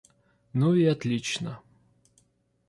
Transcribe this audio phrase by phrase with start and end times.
[0.53, 1.59] Ну, и отлично.